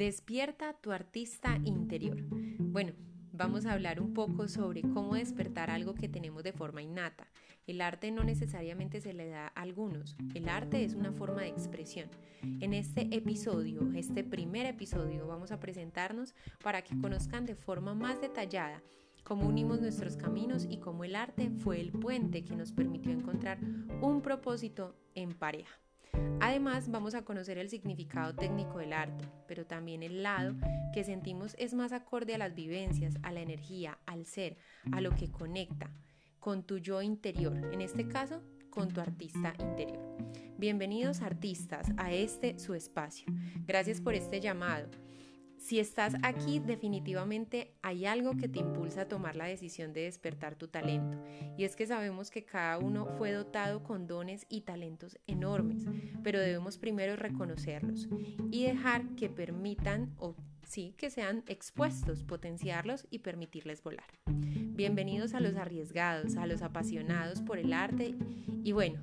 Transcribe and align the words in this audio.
Despierta 0.00 0.72
tu 0.72 0.92
artista 0.92 1.58
interior. 1.62 2.16
Bueno, 2.58 2.94
vamos 3.32 3.66
a 3.66 3.74
hablar 3.74 4.00
un 4.00 4.14
poco 4.14 4.48
sobre 4.48 4.80
cómo 4.80 5.14
despertar 5.14 5.68
algo 5.68 5.92
que 5.92 6.08
tenemos 6.08 6.42
de 6.42 6.54
forma 6.54 6.80
innata. 6.80 7.28
El 7.66 7.82
arte 7.82 8.10
no 8.10 8.24
necesariamente 8.24 9.02
se 9.02 9.12
le 9.12 9.28
da 9.28 9.48
a 9.48 9.60
algunos, 9.60 10.16
el 10.32 10.48
arte 10.48 10.84
es 10.84 10.94
una 10.94 11.12
forma 11.12 11.42
de 11.42 11.48
expresión. 11.48 12.08
En 12.60 12.72
este 12.72 13.14
episodio, 13.14 13.92
este 13.94 14.24
primer 14.24 14.64
episodio, 14.64 15.26
vamos 15.26 15.52
a 15.52 15.60
presentarnos 15.60 16.34
para 16.64 16.80
que 16.80 16.98
conozcan 16.98 17.44
de 17.44 17.54
forma 17.54 17.94
más 17.94 18.22
detallada 18.22 18.82
cómo 19.22 19.46
unimos 19.46 19.82
nuestros 19.82 20.16
caminos 20.16 20.66
y 20.66 20.78
cómo 20.78 21.04
el 21.04 21.14
arte 21.14 21.50
fue 21.50 21.78
el 21.78 21.92
puente 21.92 22.42
que 22.42 22.56
nos 22.56 22.72
permitió 22.72 23.12
encontrar 23.12 23.58
un 24.00 24.22
propósito 24.22 24.96
en 25.14 25.34
pareja. 25.34 25.78
Además, 26.40 26.90
vamos 26.90 27.14
a 27.14 27.22
conocer 27.22 27.58
el 27.58 27.68
significado 27.68 28.34
técnico 28.34 28.78
del 28.78 28.92
arte, 28.92 29.28
pero 29.46 29.66
también 29.66 30.02
el 30.02 30.22
lado 30.22 30.54
que 30.92 31.04
sentimos 31.04 31.54
es 31.58 31.74
más 31.74 31.92
acorde 31.92 32.34
a 32.34 32.38
las 32.38 32.54
vivencias, 32.54 33.14
a 33.22 33.32
la 33.32 33.40
energía, 33.40 33.98
al 34.06 34.26
ser, 34.26 34.56
a 34.92 35.00
lo 35.00 35.14
que 35.14 35.30
conecta 35.30 35.90
con 36.38 36.62
tu 36.62 36.78
yo 36.78 37.02
interior, 37.02 37.56
en 37.72 37.80
este 37.80 38.08
caso, 38.08 38.42
con 38.70 38.88
tu 38.88 39.00
artista 39.00 39.54
interior. 39.58 40.16
Bienvenidos 40.56 41.20
artistas 41.20 41.88
a 41.96 42.12
este 42.12 42.58
su 42.58 42.74
espacio. 42.74 43.26
Gracias 43.66 44.00
por 44.00 44.14
este 44.14 44.40
llamado. 44.40 44.88
Si 45.60 45.78
estás 45.78 46.14
aquí, 46.22 46.58
definitivamente 46.58 47.74
hay 47.82 48.06
algo 48.06 48.34
que 48.34 48.48
te 48.48 48.58
impulsa 48.58 49.02
a 49.02 49.08
tomar 49.08 49.36
la 49.36 49.44
decisión 49.44 49.92
de 49.92 50.00
despertar 50.04 50.56
tu 50.56 50.68
talento. 50.68 51.22
Y 51.58 51.64
es 51.64 51.76
que 51.76 51.86
sabemos 51.86 52.30
que 52.30 52.44
cada 52.44 52.78
uno 52.78 53.06
fue 53.18 53.30
dotado 53.32 53.82
con 53.82 54.06
dones 54.06 54.46
y 54.48 54.62
talentos 54.62 55.18
enormes, 55.26 55.84
pero 56.24 56.40
debemos 56.40 56.78
primero 56.78 57.14
reconocerlos 57.14 58.08
y 58.50 58.64
dejar 58.64 59.06
que 59.16 59.28
permitan 59.28 60.14
o 60.16 60.34
sí, 60.66 60.94
que 60.96 61.10
sean 61.10 61.44
expuestos, 61.46 62.24
potenciarlos 62.24 63.06
y 63.10 63.18
permitirles 63.18 63.82
volar. 63.82 64.08
Bienvenidos 64.26 65.34
a 65.34 65.40
los 65.40 65.56
arriesgados, 65.56 66.36
a 66.36 66.46
los 66.46 66.62
apasionados 66.62 67.42
por 67.42 67.58
el 67.58 67.74
arte 67.74 68.14
y 68.64 68.72
bueno, 68.72 69.02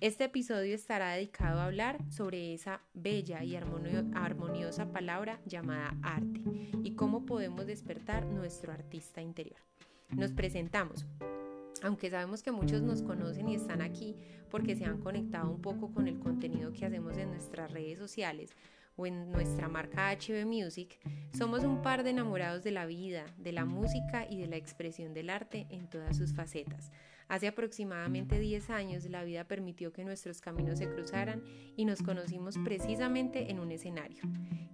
este 0.00 0.24
episodio 0.24 0.74
estará 0.74 1.12
dedicado 1.12 1.60
a 1.60 1.66
hablar 1.66 1.98
sobre 2.10 2.54
esa 2.54 2.80
bella 2.94 3.44
y 3.44 3.54
armoniosa 3.56 4.92
palabra 4.92 5.40
llamada 5.44 5.94
arte 6.02 6.40
y 6.82 6.94
cómo 6.94 7.26
podemos 7.26 7.66
despertar 7.66 8.24
nuestro 8.24 8.72
artista 8.72 9.20
interior. 9.20 9.60
Nos 10.10 10.32
presentamos. 10.32 11.06
Aunque 11.82 12.10
sabemos 12.10 12.42
que 12.42 12.50
muchos 12.50 12.82
nos 12.82 13.02
conocen 13.02 13.48
y 13.48 13.54
están 13.54 13.82
aquí 13.82 14.16
porque 14.50 14.74
se 14.74 14.84
han 14.84 14.98
conectado 14.98 15.50
un 15.50 15.60
poco 15.60 15.92
con 15.92 16.08
el 16.08 16.18
contenido 16.18 16.72
que 16.72 16.86
hacemos 16.86 17.16
en 17.16 17.30
nuestras 17.30 17.70
redes 17.70 17.98
sociales, 17.98 18.54
o 18.96 19.06
en 19.06 19.30
nuestra 19.32 19.68
marca 19.68 20.12
HB 20.12 20.46
Music, 20.46 20.98
somos 21.36 21.64
un 21.64 21.80
par 21.80 22.02
de 22.02 22.10
enamorados 22.10 22.62
de 22.62 22.70
la 22.70 22.86
vida, 22.86 23.24
de 23.38 23.52
la 23.52 23.64
música 23.64 24.26
y 24.28 24.38
de 24.38 24.46
la 24.46 24.56
expresión 24.56 25.14
del 25.14 25.30
arte 25.30 25.66
en 25.70 25.88
todas 25.88 26.16
sus 26.16 26.34
facetas. 26.34 26.90
Hace 27.30 27.46
aproximadamente 27.46 28.40
10 28.40 28.70
años 28.70 29.04
la 29.08 29.22
vida 29.22 29.44
permitió 29.44 29.92
que 29.92 30.04
nuestros 30.04 30.40
caminos 30.40 30.80
se 30.80 30.90
cruzaran 30.90 31.44
y 31.76 31.84
nos 31.84 32.02
conocimos 32.02 32.58
precisamente 32.64 33.52
en 33.52 33.60
un 33.60 33.70
escenario. 33.70 34.24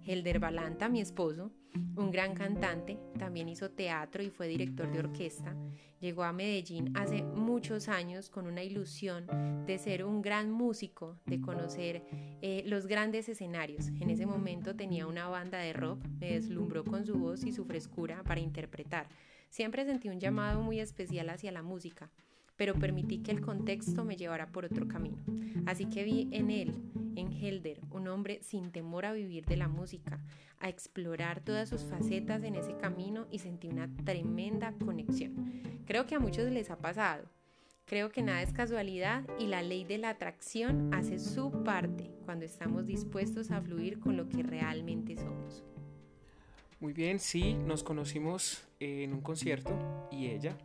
Helder 0.03 0.39
Balanta, 0.39 0.89
mi 0.89 0.99
esposo, 0.99 1.51
un 1.95 2.09
gran 2.09 2.33
cantante, 2.33 2.97
también 3.19 3.47
hizo 3.47 3.69
teatro 3.69 4.23
y 4.23 4.31
fue 4.31 4.47
director 4.47 4.91
de 4.91 4.97
orquesta, 4.97 5.55
llegó 5.99 6.23
a 6.23 6.33
Medellín 6.33 6.97
hace 6.97 7.21
muchos 7.21 7.89
años 7.89 8.31
con 8.31 8.47
una 8.47 8.63
ilusión 8.63 9.27
de 9.67 9.77
ser 9.77 10.03
un 10.03 10.23
gran 10.23 10.49
músico, 10.49 11.19
de 11.27 11.39
conocer 11.39 12.01
eh, 12.41 12.63
los 12.65 12.87
grandes 12.87 13.29
escenarios. 13.29 13.89
En 13.99 14.09
ese 14.09 14.25
momento 14.25 14.75
tenía 14.75 15.05
una 15.05 15.27
banda 15.27 15.59
de 15.59 15.73
rock, 15.73 16.03
me 16.19 16.31
deslumbró 16.31 16.83
con 16.83 17.05
su 17.05 17.19
voz 17.19 17.43
y 17.43 17.51
su 17.51 17.65
frescura 17.65 18.23
para 18.23 18.39
interpretar. 18.39 19.09
Siempre 19.51 19.85
sentí 19.85 20.09
un 20.09 20.19
llamado 20.19 20.63
muy 20.63 20.79
especial 20.79 21.29
hacia 21.29 21.51
la 21.51 21.61
música 21.61 22.09
pero 22.57 22.73
permití 22.73 23.19
que 23.19 23.31
el 23.31 23.41
contexto 23.41 24.03
me 24.03 24.17
llevara 24.17 24.47
por 24.47 24.65
otro 24.65 24.87
camino. 24.87 25.17
Así 25.65 25.85
que 25.85 26.03
vi 26.03 26.27
en 26.31 26.51
él, 26.51 26.73
en 27.15 27.31
Helder, 27.31 27.79
un 27.91 28.07
hombre 28.07 28.39
sin 28.41 28.71
temor 28.71 29.05
a 29.05 29.13
vivir 29.13 29.45
de 29.45 29.57
la 29.57 29.67
música, 29.67 30.19
a 30.59 30.69
explorar 30.69 31.41
todas 31.41 31.69
sus 31.69 31.83
facetas 31.83 32.43
en 32.43 32.55
ese 32.55 32.75
camino 32.75 33.27
y 33.31 33.39
sentí 33.39 33.67
una 33.67 33.89
tremenda 34.03 34.73
conexión. 34.83 35.61
Creo 35.85 36.05
que 36.05 36.15
a 36.15 36.19
muchos 36.19 36.51
les 36.51 36.69
ha 36.71 36.77
pasado. 36.77 37.25
Creo 37.85 38.09
que 38.11 38.21
nada 38.21 38.41
es 38.41 38.51
casualidad 38.51 39.23
y 39.39 39.47
la 39.47 39.61
ley 39.61 39.85
de 39.85 39.97
la 39.97 40.09
atracción 40.09 40.93
hace 40.93 41.19
su 41.19 41.63
parte 41.63 42.11
cuando 42.25 42.43
estamos 42.43 42.85
dispuestos 42.85 43.49
a 43.49 43.61
fluir 43.61 43.99
con 43.99 44.17
lo 44.17 44.27
que 44.27 44.43
realmente 44.43 45.15
somos. 45.15 45.63
Muy 46.81 46.91
bien, 46.91 47.19
sí, 47.19 47.53
nos 47.53 47.83
conocimos 47.83 48.67
en 48.79 49.13
un 49.13 49.21
concierto 49.21 49.71
y 50.11 50.27
ella, 50.27 50.57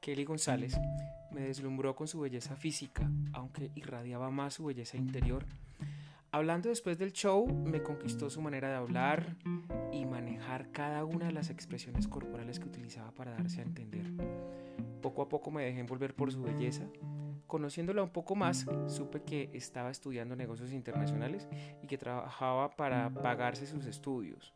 Kelly 0.00 0.24
González, 0.24 0.78
me 1.32 1.42
deslumbró 1.42 1.94
con 1.94 2.08
su 2.08 2.20
belleza 2.20 2.56
física, 2.56 3.10
aunque 3.32 3.70
irradiaba 3.74 4.30
más 4.30 4.54
su 4.54 4.64
belleza 4.64 4.96
interior. 4.96 5.44
Hablando 6.32 6.68
después 6.68 6.96
del 6.98 7.12
show, 7.12 7.46
me 7.46 7.82
conquistó 7.82 8.30
su 8.30 8.40
manera 8.40 8.68
de 8.68 8.76
hablar 8.76 9.36
y 9.92 10.06
manejar 10.06 10.70
cada 10.70 11.04
una 11.04 11.26
de 11.26 11.32
las 11.32 11.50
expresiones 11.50 12.06
corporales 12.06 12.60
que 12.60 12.68
utilizaba 12.68 13.10
para 13.10 13.32
darse 13.32 13.60
a 13.60 13.64
entender. 13.64 14.06
Poco 15.02 15.22
a 15.22 15.28
poco 15.28 15.50
me 15.50 15.64
dejé 15.64 15.80
envolver 15.80 16.14
por 16.14 16.30
su 16.30 16.42
belleza. 16.42 16.84
Conociéndola 17.48 18.04
un 18.04 18.10
poco 18.10 18.36
más, 18.36 18.66
supe 18.86 19.22
que 19.22 19.50
estaba 19.54 19.90
estudiando 19.90 20.36
negocios 20.36 20.72
internacionales 20.72 21.48
y 21.82 21.88
que 21.88 21.98
trabajaba 21.98 22.70
para 22.76 23.10
pagarse 23.10 23.66
sus 23.66 23.86
estudios. 23.86 24.54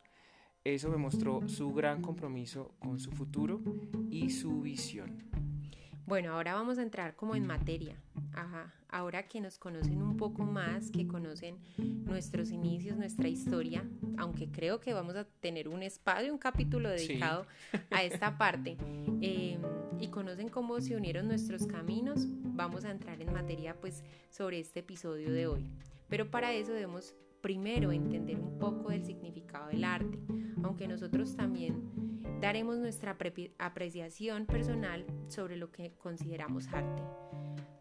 Eso 0.62 0.89
me 0.91 0.97
mostró 0.97 1.49
su 1.49 1.73
gran 1.75 2.03
compromiso 2.03 2.73
con 2.79 3.01
su 3.01 3.11
futuro 3.11 3.61
y 4.11 4.31
su 4.31 4.61
visión. 4.61 5.25
Bueno, 6.06 6.34
ahora 6.34 6.54
vamos 6.54 6.78
a 6.78 6.82
entrar 6.82 7.16
como 7.16 7.34
en 7.34 7.47
materia. 7.47 7.97
Ajá. 8.34 8.75
Ahora 8.88 9.26
que 9.26 9.41
nos 9.41 9.59
conocen 9.59 10.03
un 10.03 10.16
poco 10.16 10.44
más, 10.44 10.91
que 10.91 11.06
conocen 11.06 11.59
nuestros 11.78 12.50
inicios, 12.50 12.97
nuestra 12.97 13.26
historia, 13.28 13.84
aunque 14.19 14.48
creo 14.48 14.81
que 14.81 14.93
vamos 14.93 15.16
a 15.16 15.25
tener 15.25 15.69
un 15.69 15.82
espacio, 15.82 16.32
un 16.32 16.38
capítulo 16.38 16.91
dedicado 16.91 17.47
a 17.91 18.04
esta 18.04 18.37
parte, 18.38 18.76
em, 19.20 19.60
y 19.98 20.09
conocen 20.09 20.48
cómo 20.48 20.81
se 20.81 20.94
unieron 20.94 21.26
nuestros 21.26 21.66
caminos, 21.66 22.26
vamos 22.28 22.84
a 22.84 22.91
entrar 22.91 23.20
en 23.20 23.32
materia 23.32 23.75
pues 23.81 24.04
sobre 24.31 24.60
este 24.60 24.81
episodio 24.81 25.32
de 25.32 25.47
hoy. 25.47 25.66
Pero 26.09 26.31
para 26.31 26.53
eso 26.53 26.72
debemos 26.72 27.14
primero 27.44 27.93
entender 27.93 28.41
un 28.41 28.59
poco 28.59 28.88
del 28.88 29.05
significado 29.05 29.69
del 29.69 29.84
arte, 29.84 30.19
aunque 30.62 30.88
nosotros 30.88 31.37
también 31.37 32.22
daremos 32.41 32.78
nuestra 32.78 33.19
apreciación 33.59 34.47
personal 34.47 35.05
sobre 35.28 35.56
lo 35.56 35.71
que 35.71 35.93
consideramos 35.93 36.66
arte. 36.69 37.03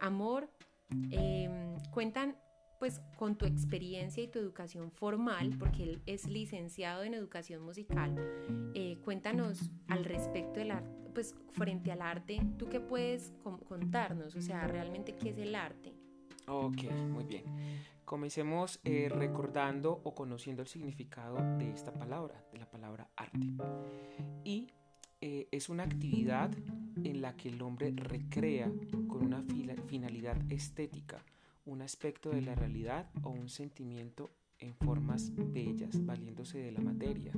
Amor, 0.02 0.50
em, 1.12 1.78
cuentan 1.92 2.36
pues 2.78 3.00
con 3.16 3.38
tu 3.38 3.46
experiencia 3.46 4.22
y 4.22 4.28
tu 4.28 4.38
educación 4.38 4.92
formal, 4.92 5.56
porque 5.58 5.84
él 5.84 6.02
es 6.08 6.28
licenciado 6.28 7.04
en 7.04 7.14
educación 7.14 7.64
musical. 7.64 8.14
Eh, 8.74 8.98
cuéntanos 9.06 9.72
al 9.88 10.04
respecto 10.04 10.60
del 10.60 10.72
arte, 10.72 11.10
pues 11.14 11.36
frente 11.54 11.90
al 11.94 12.02
arte, 12.02 12.42
¿tú 12.58 12.68
qué 12.68 12.82
puedes 12.82 13.32
contarnos? 13.70 14.36
O 14.36 14.42
sea, 14.42 14.68
realmente, 14.68 15.16
¿qué 15.16 15.30
es 15.30 15.38
el 15.38 15.56
arte? 15.56 15.94
Ok, 16.48 16.84
muy 17.10 17.24
bien. 17.24 17.46
Comencemos 18.06 18.80
eh, 18.84 19.10
recordando 19.10 20.02
o 20.04 20.14
conociendo 20.14 20.62
el 20.62 20.68
significado 20.68 21.38
de 21.58 21.72
esta 21.72 21.94
palabra, 21.94 22.44
de 22.52 22.60
la 22.60 22.70
palabra 22.70 23.10
arte. 23.16 23.48
Y 24.44 24.68
eh, 25.22 25.48
es 25.52 25.70
una 25.70 25.84
actividad 25.84 26.52
en 27.04 27.22
la 27.22 27.36
que 27.36 27.50
el 27.50 27.62
hombre 27.62 27.94
recrea 27.96 28.72
con 29.08 29.26
una 29.26 29.44
finalidad 29.88 30.38
estética 30.52 31.24
un 31.66 31.82
aspecto 31.82 32.30
de 32.30 32.42
la 32.42 32.56
realidad 32.56 33.10
o 33.24 33.30
un 33.30 33.50
sentimiento 33.50 34.32
en 34.60 34.74
formas 34.76 35.32
bellas, 35.36 36.06
valiéndose 36.06 36.58
de 36.58 36.72
la 36.72 36.82
materia, 36.82 37.32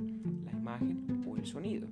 la 0.44 0.52
imagen 0.52 1.24
o 1.26 1.36
el 1.36 1.46
sonido. 1.46 1.88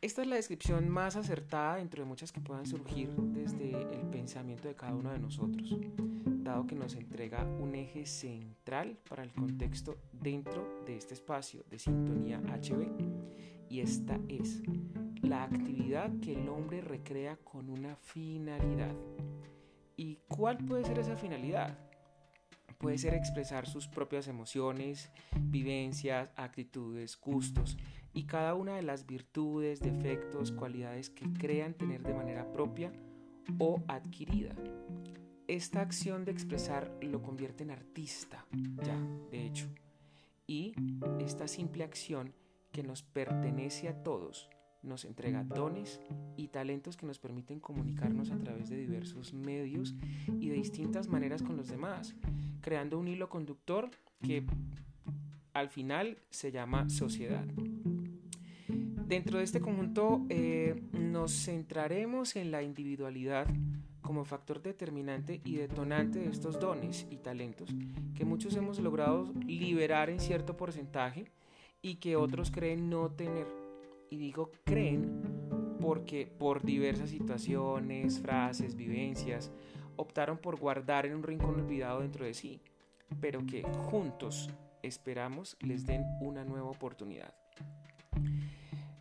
Esta 0.00 0.22
es 0.22 0.28
la 0.28 0.36
descripción 0.36 0.88
más 0.88 1.16
acertada 1.16 1.76
dentro 1.76 2.02
de 2.02 2.08
muchas 2.08 2.30
que 2.30 2.40
puedan 2.40 2.66
surgir 2.66 3.08
desde 3.10 3.70
el 3.70 4.06
pensamiento 4.10 4.68
de 4.68 4.74
cada 4.74 4.94
uno 4.94 5.10
de 5.10 5.18
nosotros, 5.18 5.76
que 6.66 6.74
nos 6.74 6.94
entrega 6.94 7.44
un 7.44 7.74
eje 7.74 8.06
central 8.06 8.98
para 9.08 9.22
el 9.22 9.32
contexto 9.32 9.98
dentro 10.12 10.82
de 10.86 10.96
este 10.96 11.14
espacio 11.14 11.64
de 11.70 11.78
sintonía 11.78 12.40
HB, 12.40 12.88
y 13.68 13.80
esta 13.80 14.18
es 14.28 14.62
la 15.22 15.44
actividad 15.44 16.10
que 16.20 16.34
el 16.34 16.48
hombre 16.48 16.80
recrea 16.80 17.36
con 17.36 17.70
una 17.70 17.96
finalidad. 17.96 18.94
¿Y 19.96 20.16
cuál 20.28 20.58
puede 20.58 20.84
ser 20.84 20.98
esa 20.98 21.16
finalidad? 21.16 21.78
Puede 22.78 22.98
ser 22.98 23.14
expresar 23.14 23.66
sus 23.66 23.88
propias 23.88 24.28
emociones, 24.28 25.10
vivencias, 25.40 26.30
actitudes, 26.36 27.18
gustos 27.18 27.78
y 28.12 28.24
cada 28.24 28.54
una 28.54 28.76
de 28.76 28.82
las 28.82 29.06
virtudes, 29.06 29.80
defectos, 29.80 30.52
cualidades 30.52 31.10
que 31.10 31.32
crean 31.32 31.74
tener 31.74 32.02
de 32.02 32.14
manera 32.14 32.50
propia 32.52 32.92
o 33.58 33.82
adquirida. 33.88 34.54
Esta 35.46 35.80
acción 35.80 36.24
de 36.24 36.32
expresar 36.32 36.96
lo 37.02 37.22
convierte 37.22 37.64
en 37.64 37.70
artista, 37.70 38.46
ya, 38.82 38.98
de 39.30 39.46
hecho. 39.46 39.68
y 40.46 40.74
esta 41.20 41.48
simple 41.48 41.84
acción 41.84 42.32
que 42.72 42.82
nos 42.82 43.02
pertenece 43.02 43.88
a 43.88 44.02
todos 44.02 44.48
nos 44.84 45.04
entrega 45.04 45.44
dones 45.44 46.00
y 46.36 46.48
talentos 46.48 46.96
que 46.96 47.06
nos 47.06 47.18
permiten 47.18 47.58
comunicarnos 47.58 48.30
a 48.30 48.38
través 48.38 48.68
de 48.68 48.76
diversos 48.76 49.32
medios 49.32 49.94
y 50.38 50.48
de 50.48 50.56
distintas 50.56 51.08
maneras 51.08 51.42
con 51.42 51.56
los 51.56 51.68
demás, 51.68 52.14
creando 52.60 52.98
un 52.98 53.08
hilo 53.08 53.28
conductor 53.28 53.90
que 54.22 54.44
al 55.52 55.70
final 55.70 56.18
se 56.30 56.52
llama 56.52 56.88
sociedad. 56.90 57.46
Dentro 59.06 59.38
de 59.38 59.44
este 59.44 59.60
conjunto 59.60 60.24
eh, 60.28 60.82
nos 60.92 61.32
centraremos 61.44 62.36
en 62.36 62.50
la 62.50 62.62
individualidad 62.62 63.46
como 64.04 64.24
factor 64.24 64.62
determinante 64.62 65.40
y 65.44 65.56
detonante 65.56 66.20
de 66.20 66.30
estos 66.30 66.60
dones 66.60 67.06
y 67.10 67.16
talentos 67.16 67.70
que 68.14 68.24
muchos 68.24 68.54
hemos 68.54 68.78
logrado 68.78 69.32
liberar 69.46 70.10
en 70.10 70.20
cierto 70.20 70.56
porcentaje 70.56 71.24
y 71.82 71.96
que 71.96 72.16
otros 72.16 72.50
creen 72.50 72.88
no 72.88 73.10
tener. 73.10 73.46
Y 74.10 74.16
digo 74.16 74.52
creen 74.64 75.22
porque 75.80 76.26
por 76.26 76.62
diversas 76.62 77.10
situaciones, 77.10 78.20
frases, 78.20 78.76
vivencias, 78.76 79.50
optaron 79.96 80.38
por 80.38 80.58
guardar 80.58 81.06
en 81.06 81.16
un 81.16 81.22
rincón 81.22 81.60
olvidado 81.60 82.00
dentro 82.00 82.24
de 82.24 82.34
sí, 82.34 82.60
pero 83.20 83.44
que 83.44 83.62
juntos 83.62 84.50
esperamos 84.82 85.56
les 85.60 85.86
den 85.86 86.04
una 86.20 86.44
nueva 86.44 86.70
oportunidad. 86.70 87.34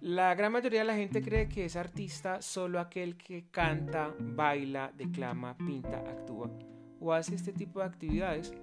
La 0.03 0.35
gran 0.35 0.51
mayoría 0.51 0.81
de 0.81 0.85
la 0.85 0.97
gente 0.97 1.21
cree 1.21 1.47
que 1.47 1.63
es 1.63 1.77
artista 1.77 2.41
solo 2.41 2.81
aquel 2.81 3.15
que 3.15 3.45
canta, 3.49 4.13
baila, 4.19 4.91
declama, 4.97 5.55
pinta, 5.55 5.99
actúa 5.99 6.51
o 6.99 7.13
hace 7.13 7.35
este 7.35 7.53
tipo 7.53 7.79
de 7.79 7.85
actividades, 7.85 8.53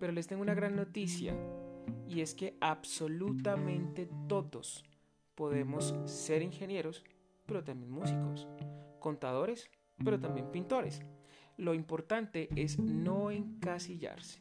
pero 0.00 0.10
les 0.10 0.26
tengo 0.26 0.42
una 0.42 0.54
gran 0.54 0.74
noticia 0.74 1.36
y 2.08 2.20
es 2.20 2.34
que 2.34 2.56
absolutamente 2.60 4.08
todos 4.26 4.84
podemos 5.36 5.94
ser 6.06 6.42
ingenieros, 6.42 7.04
pero 7.46 7.62
también 7.62 7.92
músicos, 7.92 8.48
contadores, 8.98 9.70
pero 10.04 10.18
también 10.18 10.50
pintores. 10.50 11.02
Lo 11.56 11.74
importante 11.74 12.48
es 12.56 12.76
no 12.80 13.30
encasillarse. 13.30 14.40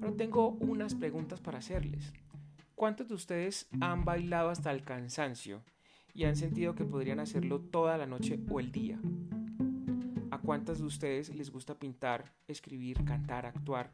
Ahora 0.00 0.14
tengo 0.16 0.50
unas 0.50 0.94
preguntas 0.94 1.40
para 1.40 1.58
hacerles. 1.58 2.12
¿Cuántos 2.74 3.08
de 3.08 3.14
ustedes 3.14 3.68
han 3.80 4.04
bailado 4.04 4.50
hasta 4.50 4.72
el 4.72 4.82
cansancio 4.82 5.62
y 6.12 6.24
han 6.24 6.34
sentido 6.34 6.74
que 6.74 6.84
podrían 6.84 7.20
hacerlo 7.20 7.60
toda 7.60 7.96
la 7.96 8.06
noche 8.06 8.40
o 8.50 8.58
el 8.58 8.72
día? 8.72 8.98
¿A 10.32 10.38
cuántas 10.38 10.78
de 10.80 10.84
ustedes 10.84 11.32
les 11.32 11.52
gusta 11.52 11.78
pintar, 11.78 12.32
escribir, 12.48 13.04
cantar, 13.04 13.46
actuar, 13.46 13.92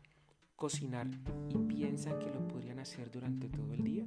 cocinar 0.57 1.09
y 1.51 1.59
piensan 1.59 2.19
que 2.19 2.31
lo 2.31 2.49
podrían 2.49 2.79
hacer 2.79 3.11
durante 3.11 3.51
todo 3.51 3.75
el 3.75 3.85
día? 3.85 4.07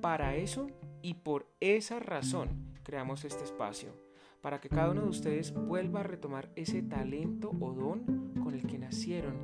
Para 0.00 0.34
eso 0.34 0.70
y 1.02 1.14
por 1.14 1.52
esa 1.60 2.00
razón 2.00 2.48
creamos 2.82 3.26
este 3.26 3.44
espacio, 3.44 3.92
para 4.40 4.58
que 4.58 4.70
cada 4.70 4.90
uno 4.92 5.02
de 5.02 5.08
ustedes 5.10 5.52
vuelva 5.52 6.00
a 6.00 6.04
retomar 6.04 6.50
ese 6.56 6.80
talento 6.80 7.50
o 7.60 7.74
don 7.74 8.32
con 8.42 8.54
el 8.54 8.66
que 8.66 8.78
nacieron 8.78 9.36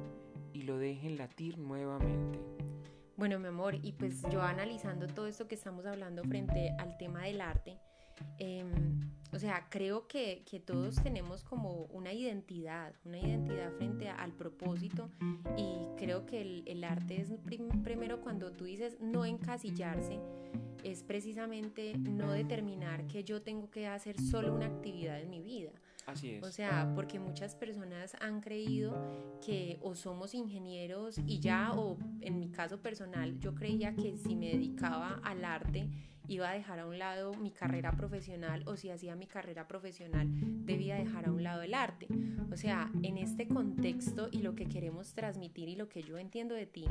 y 0.55 0.63
lo 0.63 0.79
dejen 0.79 1.19
latir 1.19 1.59
nuevamente. 1.59 2.64
Bueno, 3.17 3.39
mi 3.39 3.47
amor, 3.47 3.77
y 3.81 3.93
pues 3.93 4.23
yo 4.33 4.43
analizando 4.43 5.07
todo 5.07 5.29
esto 5.29 5.47
que 5.47 5.55
estamos 5.55 5.87
hablando 5.87 6.25
frente 6.25 6.75
al 6.79 6.97
tema 6.99 7.23
del 7.23 7.41
arte, 7.41 7.79
em, 8.39 9.01
o 9.33 9.39
sea, 9.39 9.69
creo 9.71 10.09
que, 10.09 10.43
que, 10.51 10.59
todos 10.59 10.97
tenemos 10.97 11.45
como 11.45 11.85
una 11.93 12.13
identidad, 12.13 12.93
una 13.05 13.21
identidad 13.21 13.71
frente 13.73 14.09
al 14.09 14.33
propósito 14.33 15.11
y 15.57 15.97
creo 15.97 16.27
que 16.27 16.41
el, 16.41 16.65
el 16.67 16.83
arte 16.83 17.21
es 17.21 17.33
primero 17.85 18.21
cuando 18.21 18.51
tú 18.51 18.65
dices 18.65 18.97
no 19.01 19.25
encasillarse, 19.25 20.19
es 20.83 21.05
precisamente 21.05 21.97
no 21.97 22.33
determinar 22.33 23.07
que 23.07 23.23
yo 23.23 23.43
tengo 23.43 23.71
que 23.71 23.87
hacer 23.87 24.21
solo 24.21 24.53
una 24.53 24.67
actividad 24.67 25.21
en 25.21 25.31
mi 25.31 25.41
vida. 25.41 25.71
Así 26.07 26.31
es. 26.33 26.43
O 26.43 26.51
sea, 26.51 26.93
porque 26.95 27.19
muchas 27.19 27.55
personas 27.55 28.15
han 28.21 28.41
creído 28.41 29.39
que 29.45 29.79
o 29.83 29.95
somos 29.95 30.35
ingenieros 30.35 31.19
y 31.27 31.41
ya, 31.41 31.73
o 31.73 31.97
en 32.21 32.39
mi 32.39 32.51
caso 32.51 32.81
personal, 32.81 33.39
yo 33.39 33.55
creía 33.55 33.95
que 33.95 34.17
si 34.17 34.37
me 34.37 34.51
dedicaba 34.51 35.21
al 35.25 35.45
arte, 35.45 35.89
iba 36.29 36.51
a 36.51 36.55
dejar 36.55 36.81
a 36.81 36.87
un 36.87 36.99
lado 36.99 37.35
mi 37.35 37.51
carrera 37.51 37.93
profesional 37.93 38.63
o 38.67 38.77
si 38.77 38.91
hacía 38.91 39.17
mi 39.17 39.27
carrera 39.27 39.67
profesional 39.67 40.29
debía 40.65 40.97
dejar 40.97 41.27
a 41.27 41.33
un 41.33 41.43
lado 41.43 41.63
el 41.63 41.75
arte. 41.75 42.09
O 42.53 42.57
sea, 42.57 42.91
en 43.03 43.19
este 43.19 43.49
contexto 43.49 44.29
y 44.31 44.39
lo 44.39 44.55
que 44.55 44.67
queremos 44.67 45.13
transmitir 45.15 45.69
y 45.69 45.77
lo 45.77 45.89
que 45.89 46.03
yo 46.03 46.19
entiendo 46.19 46.55
de 46.55 46.67
ti 46.67 46.87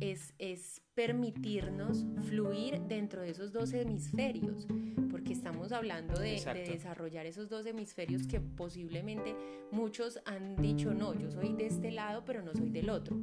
es, 0.00 0.34
es 0.38 0.82
permitirnos 0.94 2.04
fluir 2.28 2.80
dentro 2.82 3.22
de 3.22 3.30
esos 3.30 3.52
dos 3.52 3.72
hemisferios, 3.72 4.66
porque 5.10 5.32
estamos 5.32 5.72
hablando 5.72 6.18
de, 6.18 6.40
de, 6.40 6.64
desarrollar 6.64 7.26
esos 7.26 7.48
dos 7.48 7.66
hemisferios 7.66 8.26
que 8.26 8.40
posiblemente 8.40 9.36
muchos 9.70 10.20
han 10.24 10.56
dicho, 10.56 10.94
no, 10.94 11.14
yo 11.14 11.30
soy 11.30 11.52
de 11.52 11.66
este 11.66 11.90
lado, 11.90 12.24
pero 12.24 12.42
no 12.42 12.54
soy 12.54 12.70
del 12.70 12.90
otro, 12.90 13.16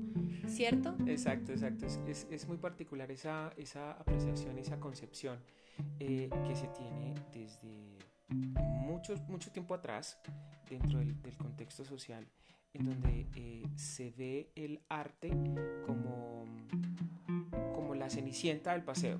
¿cierto? 0.48 0.96
Exacto, 1.06 1.52
exacto. 1.52 1.86
Es, 1.86 2.00
es, 2.08 2.28
es 2.30 2.48
muy 2.48 2.58
particular 2.58 3.12
esa, 3.12 3.54
esa 3.58 3.92
apreciación, 3.94 4.58
esa 4.58 4.80
concepción 4.80 5.41
eh, 6.00 6.30
que 6.48 6.56
se 6.56 6.68
tiene 6.68 7.14
desde 7.34 7.98
mucho, 8.30 9.16
mucho 9.28 9.52
tiempo 9.52 9.74
atrás 9.74 10.20
dentro 10.70 11.00
del, 11.00 11.16
contexto 11.38 11.84
social 11.84 12.28
en 12.74 12.86
donde 12.86 13.28
eh, 13.36 13.68
se 13.76 14.12
ve 14.12 14.52
el 14.56 14.82
arte 14.88 15.30
como, 15.86 16.46
como 17.74 17.96
la 17.96 18.10
cenicienta 18.10 18.72
del 18.72 18.84
paseo. 18.84 19.20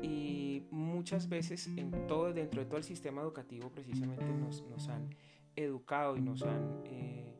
Y 0.00 0.66
muchas 0.70 1.28
veces 1.28 1.68
en 1.76 2.06
todo, 2.06 2.32
dentro 2.32 2.60
de 2.60 2.66
todo 2.66 2.78
el 2.78 2.84
sistema 2.84 3.22
educativo 3.22 3.70
precisamente 3.70 4.24
nos, 4.24 4.62
nos 4.68 4.88
han 4.88 5.10
educado 5.56 6.16
y 6.16 6.20
nos 6.20 6.42
han 6.42 6.82
eh, 6.84 7.34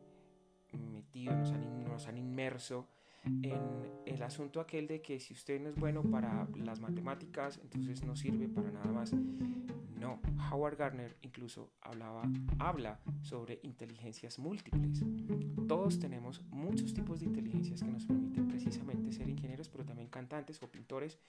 metido, 0.91 1.33
nos 1.35 2.07
han 2.07 2.17
inmerso 2.17 2.87
en 3.25 3.59
el 4.05 4.21
asunto 4.21 4.59
aquel 4.59 4.87
de 4.87 5.01
que 5.01 5.19
si 5.19 5.33
usted 5.33 5.61
no 5.61 5.69
es 5.69 5.75
bueno 5.75 6.03
para 6.03 6.47
las 6.55 6.79
matemáticas, 6.79 7.59
entonces 7.61 8.03
no 8.03 8.15
sirve 8.15 8.47
para 8.47 8.71
nada 8.71 8.91
más. 8.91 9.13
No, 9.99 10.19
Howard 10.51 10.77
Gardner 10.77 11.15
incluso 11.21 11.71
hablaba, 11.81 12.23
habla 12.59 12.99
sobre 13.21 13.59
inteligencias 13.63 14.37
múltiples. 14.37 15.01
Todos 15.67 15.97
tenemos 15.97 16.41
muchos 16.49 16.93
tipos 16.93 17.21
de 17.21 17.27
inteligencias 17.27 17.81
que 17.81 17.89
nos 17.89 18.05
permiten 18.05 18.49
precisamente 18.49 19.13
ser 19.13 19.29
ingenieros, 19.29 19.69
pero 19.69 19.85
también 19.85 20.09
cantantes 20.09 20.61
o 20.61 20.69
pintores, 20.69 21.19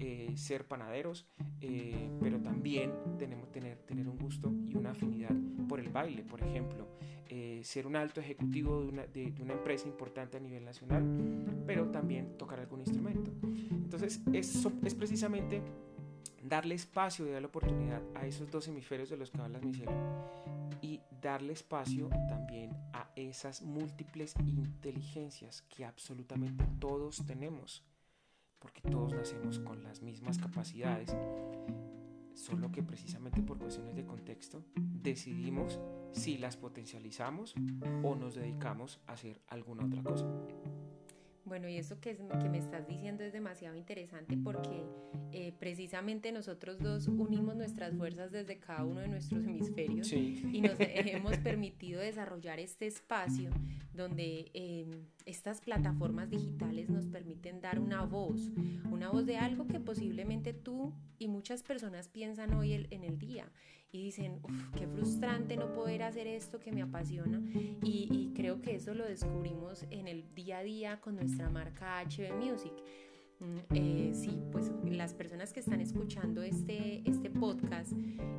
eh, 0.00 0.32
ser 0.36 0.66
panaderos, 0.66 1.28
eh, 1.60 2.10
pero 2.20 2.40
también 2.40 2.92
tenemos 3.16 3.52
tener, 3.52 3.78
tener 3.78 4.08
un 4.08 4.18
gusto 4.18 4.52
y 4.66 4.76
una 4.76 4.90
afinidad 4.90 5.34
por 5.68 5.78
el 5.78 5.88
baile, 5.88 6.24
por 6.24 6.42
ejemplo, 6.42 6.88
eh, 7.28 7.60
ser 7.64 7.86
un 7.86 7.96
alto 7.96 8.20
ejecutivo 8.20 8.82
de 8.82 8.88
una, 8.88 9.06
de, 9.06 9.30
de 9.30 9.42
una 9.42 9.54
empresa 9.54 9.86
importante 9.88 10.36
a 10.36 10.40
nivel 10.40 10.64
nacional, 10.64 11.04
pero 11.66 11.90
también 11.90 12.36
tocar 12.36 12.60
algún 12.60 12.80
instrumento. 12.80 13.30
Entonces, 13.70 14.20
eso 14.32 14.72
es 14.84 14.94
precisamente 14.94 15.62
darle 16.48 16.74
espacio 16.74 17.24
darle 17.26 17.48
oportunidad 17.48 18.02
a 18.14 18.26
esos 18.26 18.50
dos 18.50 18.68
hemisferios 18.68 19.10
de 19.10 19.16
los 19.16 19.30
que 19.30 19.40
hablas, 19.40 19.62
mi 19.64 19.74
cielo, 19.74 19.92
y 20.80 21.00
darle 21.20 21.52
espacio 21.52 22.08
también 22.28 22.70
a 22.92 23.10
esas 23.16 23.62
múltiples 23.62 24.34
inteligencias 24.46 25.62
que 25.62 25.84
absolutamente 25.84 26.64
todos 26.78 27.24
tenemos, 27.26 27.84
porque 28.58 28.80
todos 28.82 29.12
nacemos 29.12 29.58
con 29.58 29.82
las 29.82 30.02
mismas 30.02 30.38
capacidades, 30.38 31.14
solo 32.36 32.70
que 32.70 32.82
precisamente 32.82 33.42
por 33.42 33.58
cuestiones 33.58 33.96
de 33.96 34.04
contexto 34.04 34.62
decidimos 34.76 35.80
si 36.12 36.38
las 36.38 36.56
potencializamos 36.56 37.54
o 38.02 38.14
nos 38.14 38.34
dedicamos 38.34 39.00
a 39.06 39.14
hacer 39.14 39.40
alguna 39.48 39.86
otra 39.86 40.02
cosa. 40.02 40.26
Bueno, 41.46 41.68
y 41.68 41.76
eso 41.76 42.00
que, 42.00 42.10
es, 42.10 42.18
que 42.18 42.48
me 42.48 42.58
estás 42.58 42.88
diciendo 42.88 43.22
es 43.22 43.32
demasiado 43.32 43.76
interesante 43.76 44.36
porque 44.36 44.82
eh, 45.30 45.52
precisamente 45.60 46.32
nosotros 46.32 46.80
dos 46.80 47.06
unimos 47.06 47.54
nuestras 47.54 47.94
fuerzas 47.94 48.32
desde 48.32 48.58
cada 48.58 48.84
uno 48.84 49.00
de 49.00 49.06
nuestros 49.06 49.44
hemisferios 49.44 50.12
y 50.12 50.60
nos 50.60 50.76
hemos 50.80 51.38
permitido 51.38 52.00
desarrollar 52.00 52.58
este 52.58 52.88
espacio 52.88 53.50
donde 53.94 54.50
eh, 54.54 55.04
estas 55.24 55.60
plataformas 55.60 56.30
digitales 56.30 56.90
nos 56.90 57.06
permiten 57.06 57.60
dar 57.60 57.78
una 57.78 58.04
voz, 58.04 58.50
una 58.90 59.08
voz 59.08 59.24
de 59.24 59.38
algo 59.38 59.68
que 59.68 59.78
posiblemente 59.78 60.52
tú 60.52 60.92
y 61.16 61.28
muchas 61.28 61.62
personas 61.62 62.08
piensan 62.08 62.54
hoy 62.54 62.72
el, 62.72 62.88
en 62.90 63.04
el 63.04 63.18
día 63.18 63.52
y 63.92 64.04
dicen, 64.04 64.40
qué 64.76 64.86
frustrante 64.86 65.56
no 65.56 65.72
poder 65.72 66.02
hacer 66.02 66.26
esto 66.26 66.58
que 66.58 66.72
me 66.72 66.82
apasiona. 66.82 67.40
Y, 67.82 68.08
y, 68.10 68.32
creo 68.34 68.60
que 68.60 68.74
eso 68.74 68.94
lo 68.94 69.04
descubrimos 69.04 69.84
en 69.90 70.08
el 70.08 70.34
día 70.34 70.58
a 70.58 70.62
día 70.62 71.00
con 71.00 71.16
nuestra 71.16 71.48
marca 71.50 72.02
HB 72.02 72.34
Music. 72.34 72.72
Eh, 73.74 74.12
sí, 74.14 74.40
pues 74.50 74.72
las 74.84 75.12
personas 75.12 75.52
que 75.52 75.60
están 75.60 75.80
escuchando 75.80 76.42
este, 76.42 77.02
este 77.08 77.30
podcast 77.30 77.92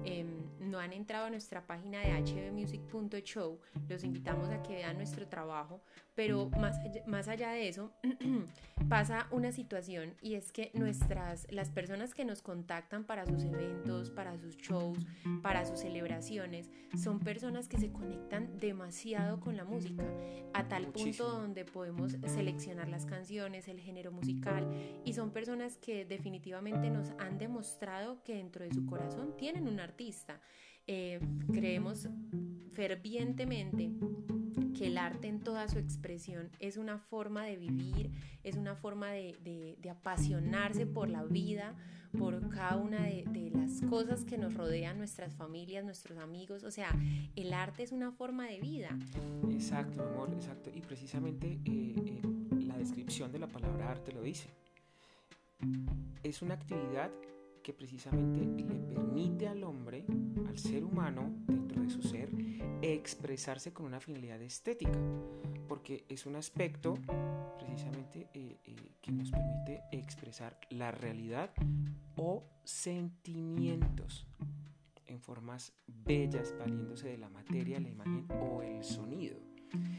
em, 0.03 0.27
no 0.59 0.79
han 0.79 0.91
entrado 0.93 1.25
a 1.25 1.29
nuestra 1.29 1.65
página 1.65 1.99
de 2.01 2.11
hbmusic.show, 2.11 3.59
los 3.87 4.03
invitamos 4.03 4.49
a 4.49 4.61
que 4.63 4.73
vean 4.73 4.97
nuestro 4.97 5.27
trabajo, 5.27 5.81
pero 6.15 6.49
más 6.49 6.77
allá, 6.79 7.03
más 7.05 7.27
allá 7.27 7.51
de 7.51 7.67
eso 7.67 7.91
pasa 8.89 9.27
una 9.31 9.51
situación 9.51 10.15
y 10.21 10.33
es 10.33 10.51
que 10.51 10.71
nuestras, 10.73 11.45
las 11.51 11.69
personas 11.69 12.15
que 12.15 12.25
nos 12.25 12.41
contactan 12.41 13.03
para 13.03 13.25
sus 13.25 13.43
eventos, 13.43 14.09
para 14.09 14.37
sus 14.37 14.57
shows, 14.57 14.97
para 15.43 15.65
sus 15.65 15.79
celebraciones, 15.79 16.71
son 17.01 17.19
personas 17.19 17.67
que 17.67 17.77
se 17.77 17.91
conectan 17.91 18.57
demasiado 18.57 19.39
con 19.39 19.57
la 19.57 19.63
música, 19.63 20.03
a 20.53 20.67
tal 20.67 20.87
punto 20.87 21.29
donde 21.29 21.65
podemos 21.65 22.13
seleccionar 22.25 22.89
las 22.89 23.05
canciones, 23.05 23.67
el 23.67 23.79
género 23.79 24.11
musical, 24.11 24.67
y 25.06 25.13
son 25.13 25.32
personas 25.32 25.77
que 25.77 26.06
definitivamente 26.06 26.89
nos 26.89 27.12
han 27.20 27.38
demostrado 27.38 28.24
que 28.24 28.36
dentro 28.36 28.63
de 28.63 28.74
su 28.74 28.86
corazón 28.86 29.36
tienen 29.38 29.67
un 29.67 29.79
artista. 29.79 30.41
Eh, 30.86 31.20
creemos 31.51 32.08
fervientemente 32.74 33.91
que 34.77 34.88
el 34.88 34.98
arte 34.98 35.27
en 35.27 35.39
toda 35.39 35.67
su 35.67 35.79
expresión 35.79 36.50
es 36.60 36.77
una 36.77 37.00
forma 37.00 37.44
de 37.44 37.58
vivir, 37.58 38.12
es 38.44 38.56
una 38.56 38.75
forma 38.75 39.12
de, 39.12 39.77
apasionarse 39.89 40.86
por 40.86 41.10
la 41.10 41.24
vida, 41.24 41.75
por 42.17 42.50
cada 42.50 42.77
una 42.77 43.03
de, 43.03 43.51
las 43.53 43.82
cosas 43.82 44.24
que 44.24 44.38
nos 44.38 44.53
rodean, 44.53 44.98
nuestras 44.98 45.36
familias, 45.36 45.84
nuestros 45.84 46.20
amigos. 46.20 46.63
O 46.63 46.72
sea, 46.72 46.96
el 47.36 47.53
arte 47.53 47.84
es 47.84 47.91
una 47.91 48.12
forma 48.12 48.48
de 48.48 48.60
vida. 48.60 48.98
Exacto, 49.50 50.03
amor, 50.03 50.32
exacto. 50.34 50.70
Y 50.74 50.82
precisamente 50.82 51.60
eh, 51.65 51.96
eh, 52.06 52.22
la 52.60 52.77
descripción 52.77 53.32
de 53.32 53.39
la 53.39 53.48
palabra 53.48 53.89
arte 53.89 54.12
lo 54.12 54.22
dice. 54.22 54.50
Es 56.23 56.41
una 56.41 56.55
actividad 56.55 57.11
que 57.63 57.73
precisamente 57.73 58.63
le 58.63 58.79
permite 58.79 59.47
al 59.47 59.63
hombre, 59.63 60.05
al 60.47 60.57
ser 60.57 60.85
humano, 60.85 61.33
dentro 61.47 61.81
de 61.81 61.89
su 61.89 62.01
ser, 62.01 62.29
expresarse 62.81 63.73
con 63.73 63.85
una 63.85 63.99
finalidad 63.99 64.41
estética, 64.41 64.99
porque 65.67 66.05
es 66.07 66.25
un 66.25 66.35
aspecto 66.37 66.93
precisamente 67.59 68.29
eh, 68.33 68.57
eh, 68.63 68.75
que 69.01 69.11
nos 69.11 69.31
permite 69.31 69.81
expresar 69.91 70.57
la 70.69 70.91
realidad 70.91 71.51
o 72.15 72.45
sentimientos 72.63 74.25
en 75.07 75.19
formas 75.19 75.73
bellas, 75.87 76.55
valiéndose 76.57 77.09
de 77.09 77.17
la 77.17 77.29
materia, 77.29 77.79
la 77.79 77.89
imagen 77.89 78.27
o 78.41 78.61
el 78.61 78.83
sonido. 78.83 79.37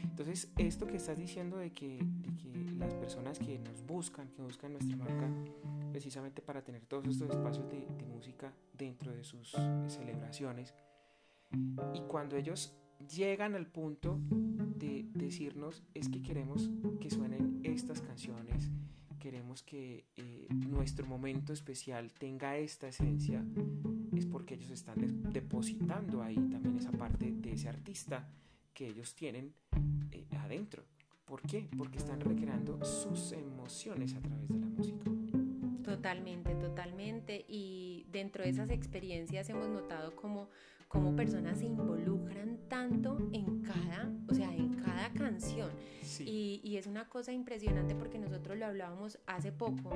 Entonces, 0.03 0.51
esto 0.57 0.85
que 0.87 0.97
estás 0.97 1.17
diciendo 1.17 1.57
de 1.57 1.71
que, 1.71 1.99
las 2.77 2.93
personas 2.93 3.39
que 3.39 3.59
nos 3.59 3.85
buscan, 3.85 4.29
que 4.29 4.41
buscan 4.41 4.71
nuestra 4.71 4.95
marca, 4.95 5.29
precisamente 5.91 6.41
para 6.41 6.63
tener 6.63 6.85
todos 6.85 7.05
estos 7.07 7.29
espacios 7.29 7.69
de, 7.69 7.87
música 8.07 8.53
dentro 8.77 9.13
de 9.13 9.23
sus 9.23 9.55
celebraciones, 9.87 10.73
y 11.93 12.01
cuando 12.07 12.35
ellos 12.35 12.73
llegan 13.15 13.55
al 13.55 13.65
punto 13.65 14.19
de 14.29 15.05
decirnos 15.13 15.83
es 15.93 16.09
que 16.09 16.21
queremos 16.21 16.69
que 16.99 17.09
suenen 17.09 17.61
estas 17.63 18.01
canciones, 18.01 18.69
queremos 19.19 19.63
que 19.63 20.05
eh, 20.17 20.47
nuestro 20.49 21.05
momento 21.05 21.53
especial 21.53 22.11
tenga 22.13 22.57
esta 22.57 22.87
esencia, 22.87 23.43
es 24.15 24.25
porque 24.25 24.55
ellos 24.55 24.71
están 24.71 25.31
depositando 25.31 26.21
ahí 26.21 26.35
también 26.49 26.77
esa 26.77 26.91
parte 26.91 27.31
de 27.31 27.53
ese 27.53 27.69
artista 27.69 28.27
ellos 28.87 29.13
tienen 29.15 29.53
eh, 30.11 30.25
adentro. 30.37 30.83
¿Por 31.25 31.41
qué? 31.43 31.69
Porque 31.77 31.99
están 31.99 32.19
recreando 32.19 32.83
sus 32.83 33.33
emociones 33.33 34.15
a 34.15 34.21
través 34.21 34.47
de 34.49 34.59
la 34.59 34.67
música. 34.67 35.05
Totalmente, 35.83 36.55
totalmente. 36.55 37.45
Y 37.47 37.88
dentro 38.11 38.43
de 38.43 38.49
esas 38.49 38.69
experiencias 38.69 39.49
hemos 39.49 39.69
notado 39.69 40.15
como 40.15 40.49
cómo 40.89 41.15
personas 41.15 41.59
se 41.59 41.65
involucran 41.67 42.57
tanto 42.67 43.17
en 43.31 43.61
cada, 43.61 44.11
o 44.27 44.33
sea, 44.33 44.53
en 44.53 44.73
cada 44.73 45.09
canción. 45.13 45.69
Y, 46.19 46.59
y, 46.63 46.77
es 46.77 46.87
una 46.87 47.07
cosa 47.07 47.31
impresionante 47.31 47.93
porque 47.93 48.17
nosotros 48.17 48.57
lo 48.57 48.65
hablábamos 48.65 49.19
hace 49.27 49.51
poco 49.51 49.91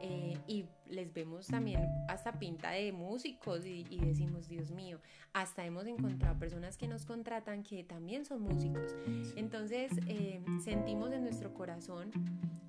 eh, 0.00 0.38
y 0.46 0.64
les 0.88 1.12
vemos 1.12 1.46
también 1.46 1.86
hasta 2.08 2.38
pinta 2.38 2.70
de 2.70 2.90
músicos 2.92 3.66
y, 3.66 3.84
y, 3.90 4.00
decimos, 4.00 4.48
Dios 4.48 4.70
mío, 4.70 4.98
hasta 5.34 5.66
hemos 5.66 5.86
encontrado 5.86 6.38
personas 6.38 6.78
que 6.78 6.88
nos 6.88 7.04
contratan 7.04 7.62
que 7.62 7.84
también 7.84 8.24
son 8.24 8.40
músicos. 8.42 8.96
Entonces, 9.36 9.92
eh, 10.06 10.40
sentimos 10.64 11.12
en 11.12 11.22
nuestro 11.22 11.52
corazón 11.52 12.10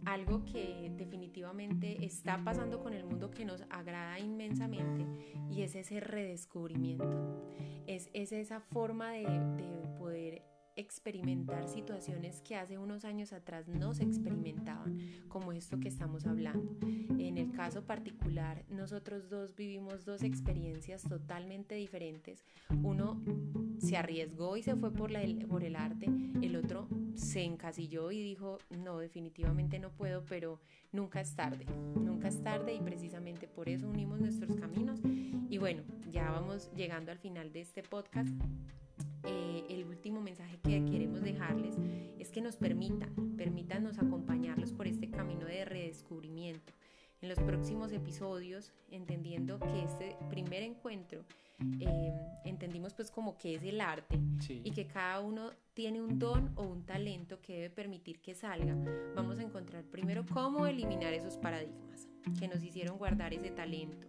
algo 0.06 0.44
que 0.44 0.92
definitivamente 0.98 2.06
está 2.06 2.44
pasando 2.44 2.82
con 2.82 2.94
el 2.94 3.06
mundo 3.06 3.32
que 3.32 3.46
nos 3.46 3.64
agrada 3.70 4.20
inmensamente 4.20 4.89
y 5.50 5.62
es 5.62 5.76
ese 5.76 6.00
redescubrimiento. 6.00 7.44
Es, 7.88 8.10
es 8.14 8.32
esa 8.32 8.60
forma 8.60 9.12
de, 9.12 9.24
de 9.24 9.88
poder 9.98 10.44
experimentar 10.80 11.68
situaciones 11.68 12.42
que 12.42 12.56
hace 12.56 12.78
unos 12.78 13.04
años 13.04 13.34
atrás 13.34 13.68
no 13.68 13.94
se 13.94 14.04
experimentaban, 14.04 14.98
como 15.28 15.52
esto 15.52 15.80
que 15.80 15.90
estamos 15.90 16.26
hablando. 16.26 16.78
En 17.20 17.38
el 17.38 17.52
caso 17.52 17.86
particular, 17.86 18.64
nosotros 18.70 19.30
dos 19.30 19.56
vivimos 19.56 20.06
dos 20.06 20.24
experiencias 20.24 21.04
totalmente 21.04 21.76
diferentes. 21.76 22.46
Uno 22.82 23.22
se 23.90 23.98
arriesgó 23.98 24.56
y 24.56 24.62
se 24.62 24.76
fue 24.76 24.92
por, 24.92 25.10
la, 25.10 25.22
por 25.48 25.64
el 25.64 25.76
arte, 25.76 26.08
el 26.44 26.56
otro 26.56 26.88
se 27.16 27.42
encasilló 27.42 28.12
y 28.12 28.22
dijo, 28.22 28.60
no, 28.70 29.00
definitivamente 29.00 29.80
no 29.80 29.90
puedo, 29.90 30.24
pero 30.30 30.60
nunca 30.92 31.22
es 31.22 31.36
tarde, 31.36 31.66
nunca 31.96 32.28
es 32.28 32.44
tarde 32.44 32.76
y 32.76 32.82
precisamente 32.82 33.48
por 33.48 33.68
eso 33.68 33.90
unimos 33.90 34.20
nuestros 34.20 34.56
caminos. 34.58 35.00
Y 35.50 35.58
bueno, 35.58 35.82
ya 36.12 36.30
vamos 36.30 36.70
llegando 36.76 37.12
al 37.12 37.18
final 37.18 37.52
de 37.52 37.62
este 37.62 37.82
podcast. 37.82 38.30
Eh, 39.24 39.66
el 39.70 39.86
último 39.86 40.22
mensaje 40.22 40.60
que 40.60 40.86
queremos 40.86 41.24
dejarles 41.24 41.76
es 42.20 42.30
que 42.30 42.42
nos 42.42 42.58
permitan, 42.58 43.12
permítanos 43.38 43.98
acompañarlos 43.98 44.72
por 44.72 44.86
este 44.86 45.10
camino 45.10 45.48
de 45.48 45.66
redescubrimiento. 45.66 46.74
En 47.22 47.30
los 47.30 47.40
próximos 47.40 47.92
episodios, 47.92 48.72
entendiendo 48.92 49.60
que 49.60 49.84
este 49.84 50.16
primer 50.30 50.62
encuentro 50.62 51.26
eh, 51.82 52.09
pues 52.94 53.12
como 53.12 53.38
que 53.38 53.56
es 53.56 53.64
el 53.64 53.82
arte 53.82 54.20
y 54.50 54.72
que 54.72 54.88
cada 54.88 55.20
uno 55.20 55.52
tiene 55.74 56.02
un 56.02 56.20
don 56.20 56.52
o 56.56 56.64
un 56.64 56.86
talento 56.86 57.42
que 57.42 57.54
debe 57.54 57.70
permitir 57.70 58.22
que 58.22 58.36
salga, 58.36 58.76
vamos 59.16 59.40
a 59.40 59.44
encontrar 59.44 59.84
primero 59.86 60.26
cómo 60.26 60.68
eliminar 60.68 61.14
esos 61.14 61.38
paradigmas 61.38 62.08
que 62.40 62.48
nos 62.48 62.64
hicieron 62.64 62.98
guardar 62.98 63.34
ese 63.34 63.52
talento. 63.52 64.08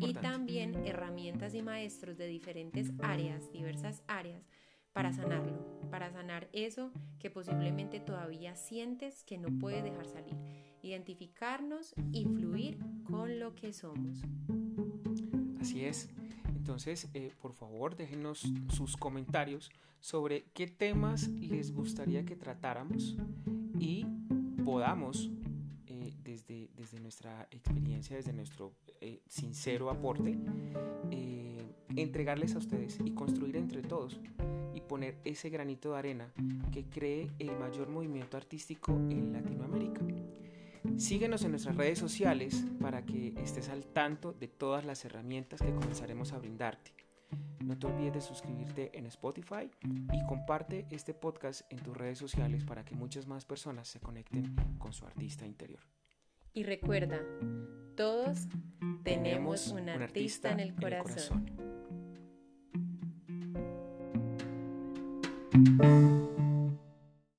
Y 0.00 0.12
también 0.14 0.84
herramientas 0.84 1.54
y 1.54 1.62
maestros 1.62 2.18
de 2.18 2.26
diferentes 2.26 2.92
áreas, 3.00 3.50
diversas 3.52 4.02
áreas, 4.06 4.46
para 4.92 5.12
sanarlo, 5.12 5.88
para 5.90 6.10
sanar 6.10 6.48
eso 6.52 6.92
que 7.18 7.30
posiblemente 7.30 7.98
todavía 7.98 8.54
sientes 8.54 9.24
que 9.24 9.38
no 9.38 9.48
puedes 9.58 9.82
dejar 9.82 10.06
salir, 10.06 10.36
identificarnos 10.82 11.94
y 12.12 12.26
fluir 12.26 12.78
con 13.04 13.38
lo 13.38 13.54
que 13.54 13.72
somos. 13.72 14.22
Así 15.60 15.84
es. 15.84 16.10
Entonces, 16.62 17.08
eh, 17.12 17.32
por 17.42 17.54
favor, 17.54 17.96
déjenos 17.96 18.46
sus 18.68 18.96
comentarios 18.96 19.72
sobre 19.98 20.44
qué 20.54 20.68
temas 20.68 21.26
les 21.26 21.74
gustaría 21.74 22.24
que 22.24 22.36
tratáramos 22.36 23.16
y 23.80 24.06
podamos 24.64 25.28
desde, 26.22 26.68
desde 26.76 27.00
nuestra 27.00 27.48
experiencia, 27.50 28.14
desde 28.14 28.32
nuestro 28.32 28.74
eh, 29.00 29.22
sincero 29.26 29.90
aporte, 29.90 30.38
eh, 31.10 31.66
entregarles 31.96 32.54
a 32.54 32.58
ustedes 32.58 32.96
y 33.04 33.10
construir 33.10 33.56
entre 33.56 33.82
todos 33.82 34.20
y 34.72 34.82
poner 34.82 35.18
ese 35.24 35.50
granito 35.50 35.94
de 35.94 35.98
arena 35.98 36.32
que 36.70 36.84
cree 36.84 37.28
el 37.40 37.58
mayor 37.58 37.88
movimiento 37.88 38.36
artístico 38.36 38.92
en 39.10 39.32
Latinoamérica. 39.32 40.00
Síguenos 41.02 41.42
en 41.42 41.50
nuestras 41.50 41.74
redes 41.74 41.98
sociales 41.98 42.64
para 42.80 43.04
que 43.04 43.34
estés 43.38 43.68
al 43.70 43.84
tanto 43.86 44.32
de 44.34 44.46
todas 44.46 44.84
las 44.84 45.04
herramientas 45.04 45.60
que 45.60 45.74
comenzaremos 45.74 46.32
a 46.32 46.38
brindarte. 46.38 46.94
No 47.58 47.76
te 47.76 47.88
olvides 47.88 48.14
de 48.14 48.20
suscribirte 48.20 48.96
en 48.96 49.06
Spotify 49.06 49.68
y 50.12 50.24
comparte 50.26 50.86
este 50.90 51.12
podcast 51.12 51.62
en 51.72 51.80
tus 51.80 51.96
redes 51.96 52.18
sociales 52.18 52.64
para 52.64 52.84
que 52.84 52.94
muchas 52.94 53.26
más 53.26 53.44
personas 53.44 53.88
se 53.88 53.98
conecten 53.98 54.54
con 54.78 54.92
su 54.92 55.04
artista 55.04 55.44
interior. 55.44 55.80
Y 56.52 56.62
recuerda, 56.62 57.18
todos 57.96 58.46
tenemos 59.02 59.72
un 59.72 59.88
artista, 59.88 60.52
en 60.52 60.60
el 60.60 60.72
corazón. 60.76 61.48
En 65.50 65.66
el 65.66 65.76
corazón. 65.78 66.31